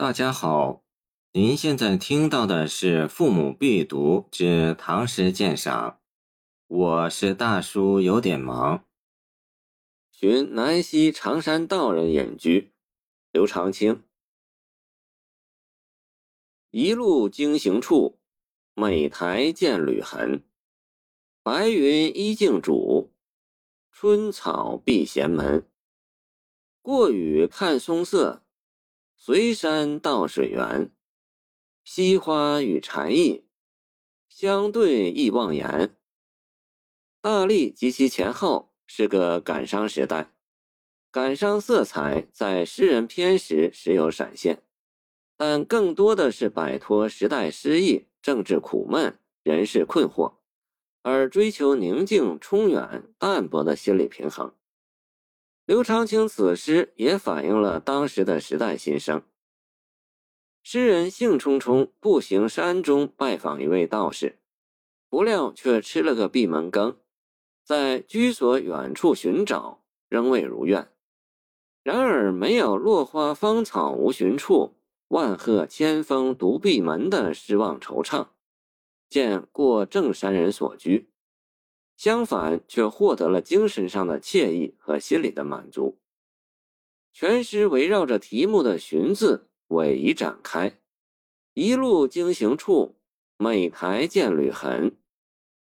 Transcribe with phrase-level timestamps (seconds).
[0.00, 0.84] 大家好，
[1.32, 5.90] 您现在听到的是《父母必读之唐诗鉴赏》，
[6.68, 8.84] 我是大叔，有点忙。
[10.12, 12.70] 寻南溪长山道人隐居，
[13.32, 14.04] 刘长卿。
[16.70, 18.20] 一路经行处，
[18.74, 20.44] 每台见履痕。
[21.42, 23.10] 白云依镜主，
[23.90, 25.68] 春草闭闲门。
[26.82, 28.44] 过雨看松色。
[29.20, 30.92] 随山到水源，
[31.82, 33.44] 西花与禅意
[34.28, 35.96] 相对亦忘言。
[37.20, 40.32] 大历及其前后是个感伤时代，
[41.10, 44.62] 感伤色彩在诗人篇时时有闪现，
[45.36, 50.36] 但更多的是摆脱时代失意、政治苦闷、人事困惑，
[51.02, 54.54] 而追求宁静、充远、淡泊的心理平衡。
[55.68, 59.22] 刘长卿此诗也反映了当时的时代心声。
[60.62, 64.38] 诗人兴冲冲步行山中拜访一位道士，
[65.10, 66.96] 不料却吃了个闭门羹，
[67.62, 70.88] 在居所远处寻找，仍未如愿。
[71.82, 74.72] 然而没有落花芳草无寻处，
[75.08, 78.28] 万壑千峰独闭门的失望惆怅，
[79.10, 81.10] 见过正山人所居。
[81.98, 85.98] 相反，却获得了精神上的惬意和心理的满足。
[87.12, 90.78] 全诗围绕着题目的“寻”字尾移展开，
[91.54, 92.94] 一路经行处，
[93.36, 94.96] 每台见履痕。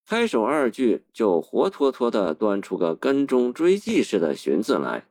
[0.07, 5.07] 开首二句就活脱脱地端出个跟踪追迹似的“寻”字来，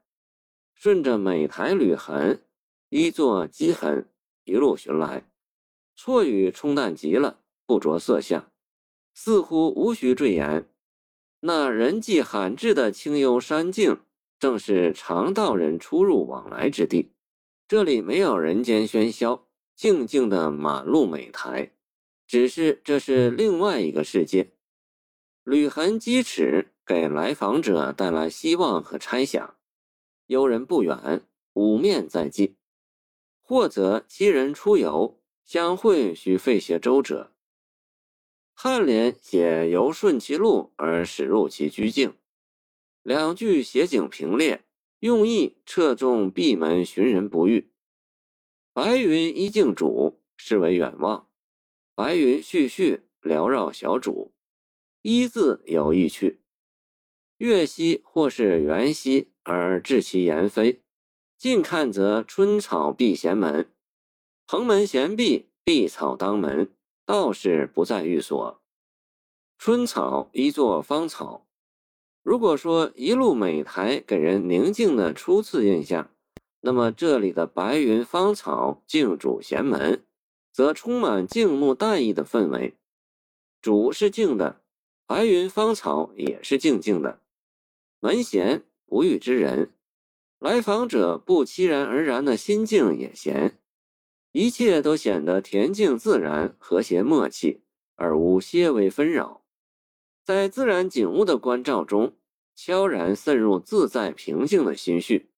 [0.74, 2.42] 顺着每台履痕，
[2.90, 4.10] 一作迹痕，
[4.46, 5.30] 一路寻来。
[5.96, 8.52] 错语冲淡极了，不着色相，
[9.14, 10.68] 似乎无需赘言。
[11.44, 14.00] 那人迹罕至的清幽山径，
[14.40, 17.14] 正是常道人出入往来之地。
[17.68, 21.72] 这里没有人间喧嚣，静静的马路美台，
[22.28, 24.52] 只是这是另外一个世界。
[25.44, 29.56] 旅痕积尺，给来访者带来希望和猜想。
[30.28, 32.56] 游人不远，五面在即。
[33.42, 37.32] 或则七人出游，相会需费些周折。
[38.64, 42.14] 颔联写由顺其路而驶入其居境，
[43.02, 44.64] 两句写景平列，
[45.00, 47.72] 用意侧重闭门寻人不遇。
[48.72, 51.28] 白云依镜主，是为远望；
[51.96, 54.32] 白云絮絮缭绕小主，
[55.02, 56.42] 依字有意趣。
[57.38, 60.84] 月兮或是圆兮而至其言非，
[61.36, 63.72] 近看则春草闭闲门，
[64.46, 66.72] 蓬门闲闭，碧草当门。
[67.12, 68.62] 道士不在寓所，
[69.58, 71.46] 春草一作芳草。
[72.24, 76.10] 如果说一路美台给人宁静的初次印象，
[76.62, 80.06] 那么这里的白云芳草静主闲门，
[80.54, 82.78] 则充满静穆淡逸的氛围。
[83.62, 84.62] 主是静的，
[85.06, 87.20] 白云芳草也是静静的。
[88.00, 89.74] 门闲不遇之人，
[90.40, 93.61] 来访者不期然而然的心境也闲。
[94.34, 97.62] 一切都显得恬静自然、和谐默契，
[97.96, 99.44] 而无些微纷扰。
[100.24, 102.16] 在自然景物的关照中，
[102.56, 105.32] 悄然渗入自在平静的心绪。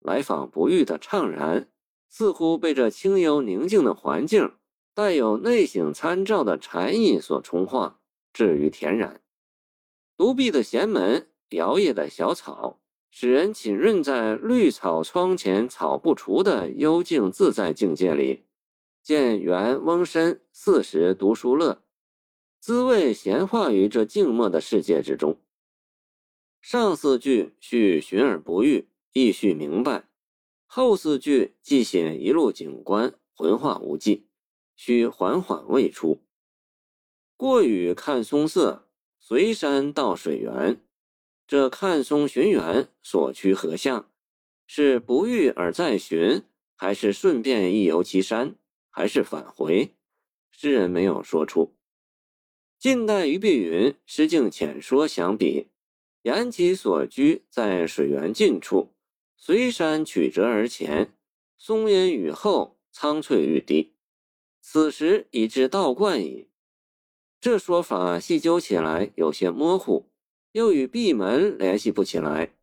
[0.00, 1.70] 来访不遇的怅然，
[2.10, 4.52] 似乎被这清幽宁静的环境、
[4.92, 8.00] 带有内省参照的禅意所冲化，
[8.32, 9.22] 至于恬然。
[10.18, 12.80] 独闭的闲门，摇曳的小草。
[13.16, 18.42] 使人浸润在绿草窗前草不除的幽静自在境界里，
[19.04, 21.84] 见元翁身四时读书乐，
[22.58, 25.38] 滋味闲化于这静默的世界之中。
[26.60, 30.08] 上四句叙寻而不遇，意绪明白；
[30.66, 34.26] 后四句既写一路景观，浑化无际，
[34.74, 36.18] 需缓缓未出。
[37.36, 38.88] 过雨看松色，
[39.20, 40.83] 随山到水源。
[41.54, 44.10] 这看松寻源所趋何向？
[44.66, 46.42] 是不遇而再寻，
[46.74, 48.56] 还是顺便一游其山，
[48.90, 49.94] 还是返回？
[50.50, 51.76] 诗人没有说出。
[52.76, 55.68] 近代于碧云诗境浅说相比，
[56.22, 58.92] 言其所居在水源近处，
[59.36, 61.16] 随山曲折而前，
[61.56, 63.94] 松阴雨后，苍翠欲滴。
[64.60, 66.48] 此时已至道观矣。
[67.40, 70.10] 这说法细究起来有些模糊。
[70.54, 72.54] 又与闭门联系不起来，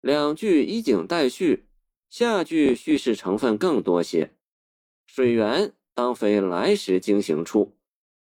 [0.00, 1.64] 两句以景代叙，
[2.10, 4.34] 下句叙事成分更多些。
[5.06, 7.76] 水源当非来时经行处，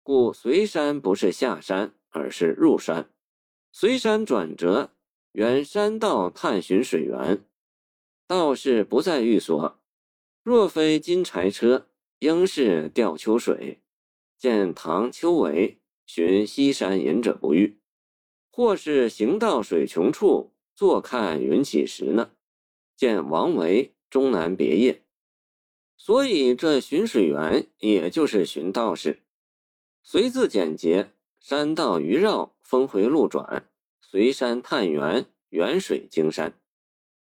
[0.04, 3.10] 故随山不是下山，而是入山。
[3.72, 4.92] 随山转折，
[5.32, 7.44] 原山道探寻水源。
[8.28, 9.80] 道士不在寓所，
[10.44, 11.88] 若非金柴车，
[12.20, 13.82] 应是吊秋水。
[14.38, 17.80] 见唐秋为寻西山隐者不遇，
[18.56, 22.32] 或是行到水穷处，坐看云起时呢？
[22.96, 25.04] 见王维终南别业。
[25.98, 29.24] 所以这巡水员也就是寻道士，
[30.04, 33.68] 随字简洁，山道迂绕，峰回路转，
[34.00, 36.58] 随山探源，远水经山。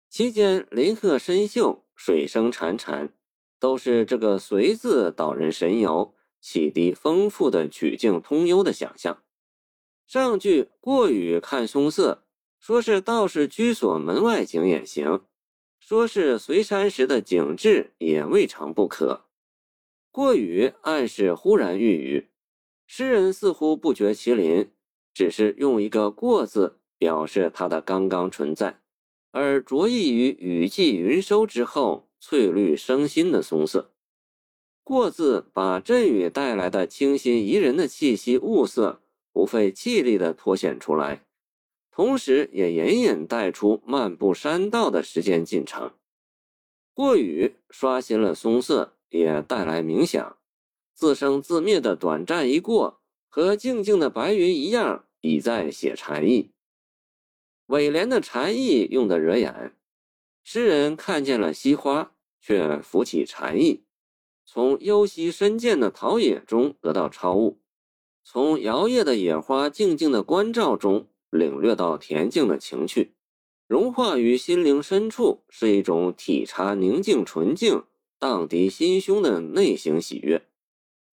[0.09, 3.11] 期间林壑深秀，水声潺潺，
[3.59, 9.21] 都是这个“随”字导人神游，启迪丰富的曲径通幽的想象。
[10.09, 12.25] 上句“过雨看松色”，
[12.59, 15.27] 说是道士居所门外景也行；
[15.79, 19.27] 说是随山时的景致也未尝不可。
[20.11, 22.29] 过雨暗示忽然遇雨，
[22.87, 24.71] 诗人似乎不觉其邻，
[25.13, 28.81] 只是用一个“过”字表示它的刚刚存在。
[29.31, 33.93] 而着意于雨霁云收之后翠绿生新的松色，
[34.83, 39.03] 过字把阵雨带来的清新宜人的气息物色
[39.39, 41.25] 不费气力地脱显出来，
[41.93, 45.93] 同时也隐隐带出漫步山道的时间进程。
[46.93, 50.39] 过雨刷新了松色，也带来冥想，
[50.93, 56.51] 自生自灭的短暂一过，和静静的白云一样，已在写禅意。
[57.67, 59.77] 尾联的禅意用得惹眼，
[60.43, 63.85] 诗人看见了西花，却浮起禅意，
[64.45, 67.61] 从幽溪深涧的陶冶中得到超悟，
[68.31, 73.15] 从摇曳的野花静静的关照中领略到恬静的情趣，
[73.67, 77.85] 融化于心灵深处，是一种体察宁静纯净、
[78.19, 80.43] 荡涤心胸的内省喜悦，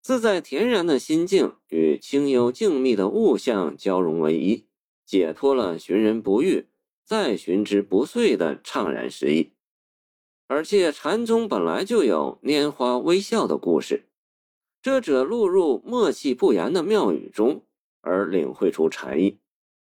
[0.02, 4.66] 自在恬然的心境与清幽静谧的物象交融为一。
[5.06, 6.68] 解脱了寻人不遇，
[7.06, 9.54] 再寻之不遂的怅然失意。
[10.48, 14.04] 而且禅宗本来就有拈花微笑的故事，
[14.86, 17.64] 这者落入默契不言的妙语中，
[18.02, 19.40] 而领会出禅意，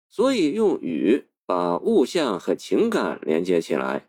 [0.10, 4.08] 所以用语把物象和情感连接起来。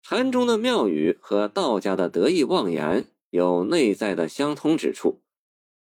[0.00, 5.22] 禅中的妙语和道家的得意妄言有内在的相通之处，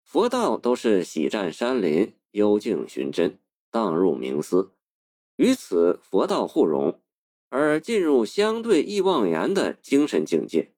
[0.02, 3.38] 佛道都是喜占山林，幽静寻真。
[3.70, 4.72] 荡入冥思，
[5.36, 7.00] 与此佛道互融，
[7.48, 10.73] 而进入相对意妄言的精神境界。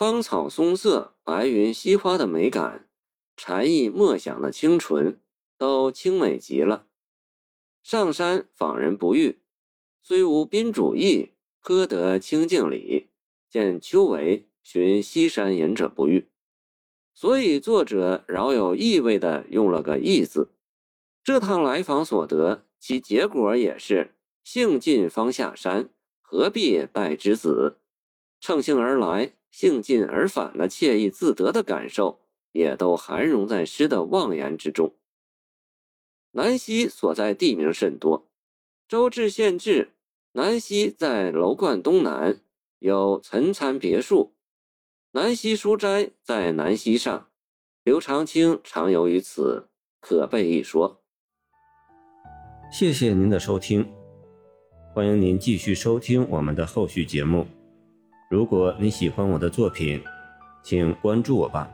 [0.00, 2.88] 芳草松色、白云溪花的美感，
[3.36, 5.20] 禅意默想的清纯，
[5.58, 6.86] 都清美极了。
[7.82, 9.42] 上山访人不遇，
[10.02, 13.10] 虽无宾主意，颇得清净理。
[13.50, 16.30] 见秋为寻西山隐者不遇，
[17.12, 20.48] 所以作者饶有意味的用了个“意”字。
[21.22, 25.90] 这趟来访所得，其结果也是兴尽方下山，
[26.22, 27.76] 何必拜之子？
[28.40, 32.20] 乘兴而来，兴尽而返的惬意自得的感受，
[32.52, 34.94] 也都含融在诗的妄言之中。
[36.32, 38.28] 南溪所在地名甚多，
[38.88, 39.90] 周至县志，
[40.32, 42.40] 南溪在楼观东南，
[42.78, 44.32] 有岑参别墅；
[45.12, 47.28] 南溪书斋在南溪上，
[47.82, 49.68] 刘长卿常游于此，
[50.00, 51.02] 可备一说。
[52.72, 53.92] 谢谢您的收听，
[54.94, 57.44] 欢迎您继续收听我们的后续节目。
[58.30, 60.00] 如果你喜欢我的作品，
[60.62, 61.68] 请关注我吧。